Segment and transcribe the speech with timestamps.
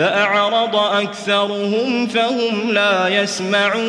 [0.00, 3.80] فأعرض أكثرهم فهم لا يسمعون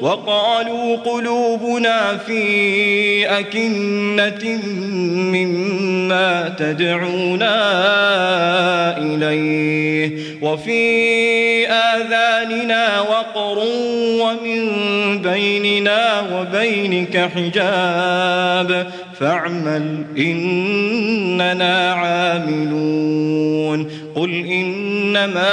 [0.00, 4.44] وقالوا قلوبنا في أكنة
[5.32, 7.58] مما تدعونا
[8.98, 13.58] إليه وفي آذاننا وقر
[14.20, 14.68] ومن
[15.22, 23.22] بيننا وبينك حجاب فاعمل إننا عاملون
[24.14, 25.48] قل إنما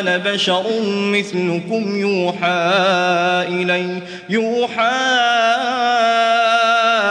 [0.00, 2.72] أنا بشر مثلكم يوحى
[3.48, 4.90] إلي يوحى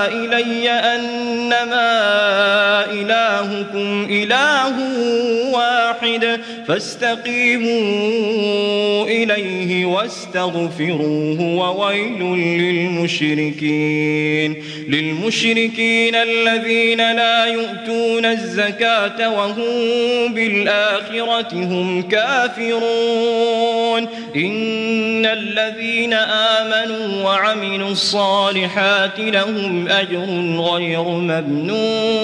[0.07, 1.93] إلي أنما
[2.91, 4.75] إلهكم إله
[5.53, 6.39] واحد.
[6.67, 7.73] فاستقيموا
[9.05, 12.23] إليه واستغفروه وويل
[12.61, 14.63] للمشركين.
[14.89, 24.07] للمشركين الذين لا يؤتون الزكاة وهم بالآخرة هم كافرون.
[24.35, 30.25] إن الذين آمنوا وعملوا الصالحات لهم أجر
[30.59, 32.23] غير ممنون.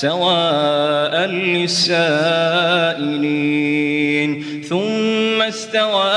[0.00, 1.98] سواء للسائلين
[4.68, 6.12] ثم استوى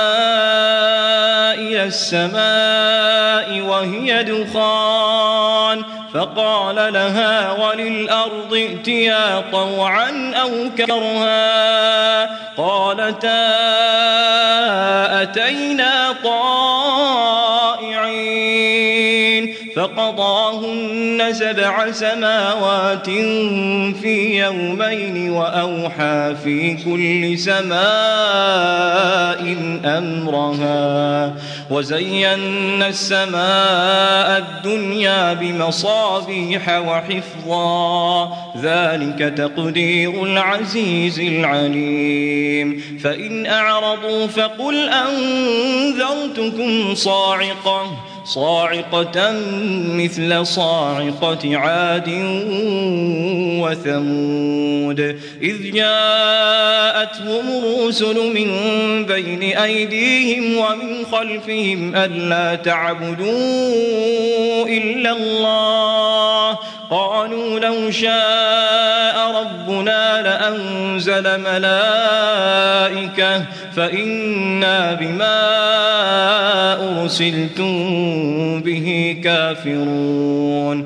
[1.53, 5.83] إلى السماء وهي دخان
[6.13, 12.21] فقال لها وللأرض ائتيا طوعا أو كرها.
[12.57, 13.47] قالتا
[15.21, 16.80] أتينا طائعين
[19.81, 23.09] فقضاهن سبع سماوات
[24.01, 27.81] في يومين وأوحى في كل سماء
[29.85, 31.33] أمرها
[31.69, 49.31] وزينا السماء الدنيا بمصابيح وحفظا ذلك تقدير العزيز العليم فإن أعرضوا فقل أنذرتكم صاعقة صاعقة
[49.93, 52.09] مثل صاعقة عاد
[53.61, 54.99] وثمود.
[55.41, 58.49] إذ جاءتهم الرسل من
[59.05, 63.31] بين أيديهم ومن خلفهم ألا تعبدوا
[64.67, 66.57] إلا الله.
[66.91, 73.21] قالوا لو شاء ربنا لأنزل ملائكة
[73.75, 75.60] فإنا بما
[77.01, 80.85] أرسلتم به كافرون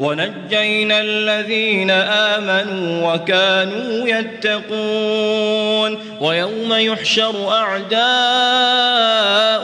[0.00, 5.98] ونجينا الذين آمنوا وكانوا يتقون.
[6.20, 8.02] ويوم يحشر أعداء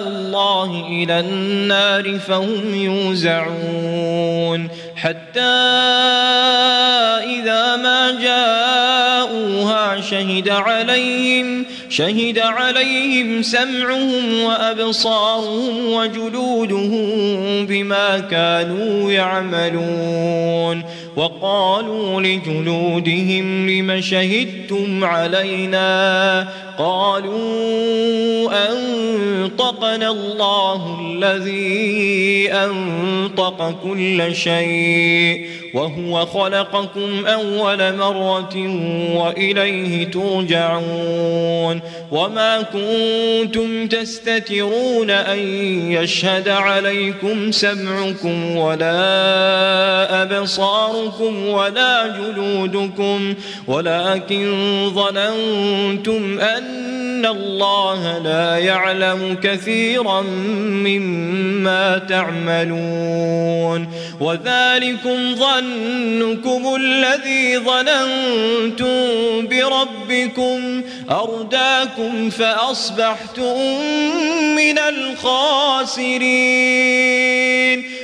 [0.09, 4.69] الله إلى النار فهم يوزعون.
[4.97, 5.41] حتى
[7.41, 20.83] إذا ما جاءوها شهد عليهم شهد عليهم سمعهم وأبصارهم وجلودهم بما كانوا يعملون
[21.17, 26.49] وقالوا لجلودهم لم شهدتم علينا
[26.79, 38.57] قالوا أنطقنا الله الذي أنطق كل شيء وهو خلقكم أول مرة
[39.17, 41.81] وإليه ترجعون
[42.11, 45.39] وما كنتم تستترون أن
[45.93, 53.35] يشهد عليكم سمعكم ولا أبصاركم ولا جلودكم
[53.67, 54.55] ولكن
[54.95, 60.21] ظننتم أن الله لا يعلم كثيرا
[60.61, 63.89] مما تعملون
[64.21, 65.35] وذلكم
[66.33, 68.97] ظنكم الذي ظننتم
[69.47, 73.59] بربكم أرداكم فأصبحتم
[74.57, 76.23] من الخاسرين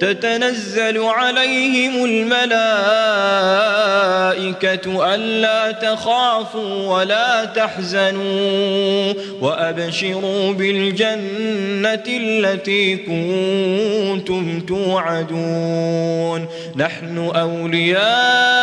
[0.00, 2.34] تتنزل عليهم الملائكة
[5.14, 16.48] ألا تخافوا ولا تحزنوا وأبشروا بالجنة التي كنتم توعدون.
[16.76, 18.57] نحن أولياؤكم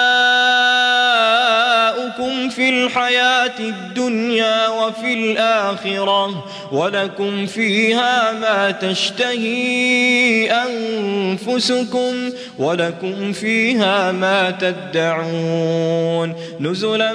[3.60, 12.30] الدنيا وفي الآخرة ولكم فيها ما تشتهي أنفسكم
[12.60, 16.34] ولكم فيها ما تدعون.
[16.60, 17.14] نزلا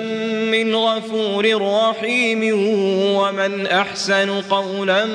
[0.53, 2.55] من غفور رحيم
[3.17, 5.07] ومن أحسن قولا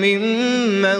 [0.00, 0.98] ممن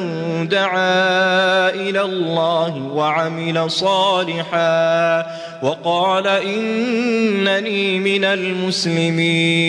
[0.48, 5.26] دعا إلى الله وعمل صالحا
[5.62, 9.64] وقال إنني من المسلمين.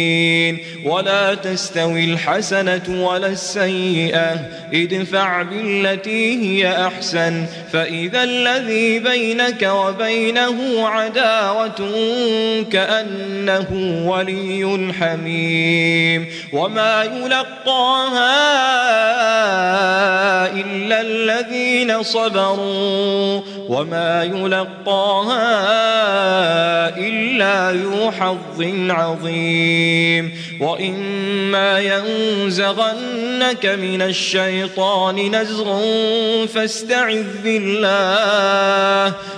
[0.86, 4.40] ولا تستوي الحسنة ولا السيئة
[4.74, 11.92] ادفع بالتي هي أحسن فإذا الذي بينك وبينه عداوة
[12.72, 13.68] كأنه
[14.06, 18.36] ولي حميم وما يلقاها
[20.52, 25.46] إلا الذين صبروا وما يلقاها
[26.98, 35.82] إلا ذو حظ عظيم وإما ينزغنك من الشيطان نزغ
[36.46, 38.85] فاستعذ بالله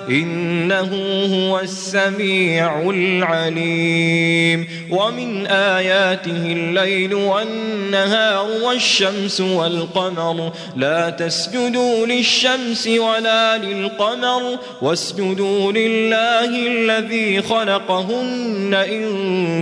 [0.10, 0.90] إنه
[1.34, 4.68] هو السميع العليم.
[4.92, 10.52] ومن آياته الليل والنهار والشمس والقمر.
[10.76, 14.42] لا تسجدوا للشمس ولا للقمر.
[14.82, 19.08] واسجدوا لله الذي خلقهن إن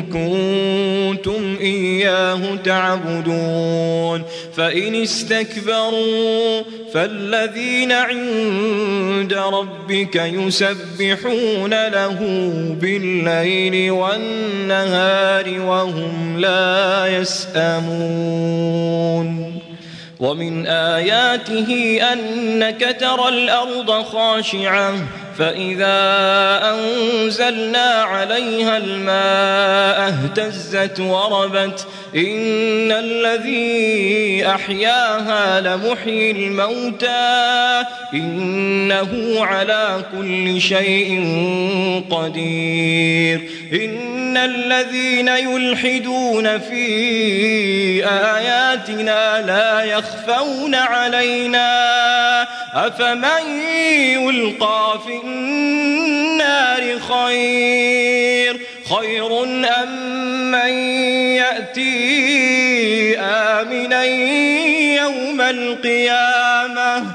[0.02, 4.24] كنتم إياه تعبدون.
[4.58, 6.62] فإن استكبروا
[6.94, 12.20] فالذين عند ربك يسبحون له
[12.82, 18.46] بالليل والنهار وهم لا يسأمون.
[20.20, 24.94] ومن آياته أنك ترى الأرض خاشعة
[25.38, 25.96] فإذا
[26.74, 41.24] أنزلنا عليها الماء اهتزت وربت إن الذي أحياها لمحيي الموتى إنه على كل شيء
[42.10, 43.42] قدير
[43.74, 46.86] إن الذين يلحدون في
[48.06, 51.66] آياتنا لا يخفون علينا
[52.74, 53.60] أفمن
[54.14, 59.44] يلقى في النار خير خير
[59.84, 60.74] أم من
[61.36, 64.04] يأتي آمنا
[64.96, 67.15] يوم القيامة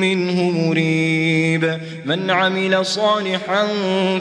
[0.00, 1.78] منه مريب.
[2.04, 3.66] من عمل صالحا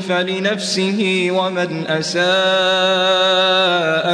[0.10, 2.26] فلنفسه ومن أساء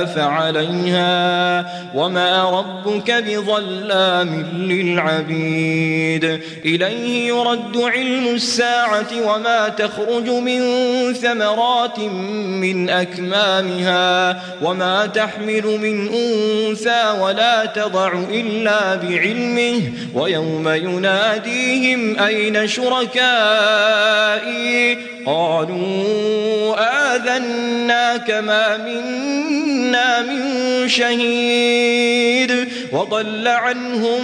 [0.05, 1.65] فعليها.
[1.95, 6.39] وما ربك بظلام للعبيد.
[6.65, 10.61] إليه يرد علم الساعة وما تخرج من
[11.13, 14.41] ثمرات من أكمامها.
[14.61, 19.91] وما تحمل من أنثى ولا تضع إلا بعلمه.
[20.13, 20.67] ويوم
[20.97, 23.91] يناديهم أين شركائي؟
[25.25, 26.75] قالوا
[27.15, 30.41] آذنا كما منا من
[30.89, 34.21] شهيد وضل عنهم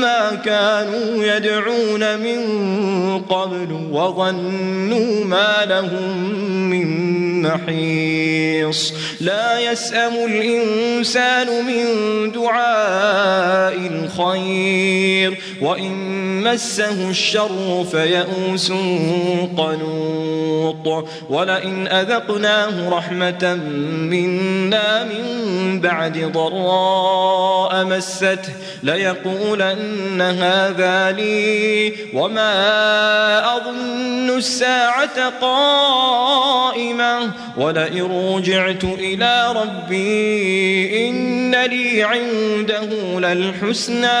[0.00, 2.40] ما كانوا يدعون من
[3.18, 6.34] قبل وظنوا ما لهم
[6.70, 7.10] من
[7.42, 8.94] محيص.
[9.20, 11.84] لا يسأم الإنسان من
[12.32, 18.72] دعاء الخير وإن مسه الشر فيئوس
[19.56, 23.54] قنوط ولئن أذقناه رحمة
[24.10, 28.52] منا من بعد ضراء مسته
[28.82, 44.20] ليقولن هذا لي وما أظن الساعة قائمة ولئن رجعت إلى ربي إن لي عنده للحسنى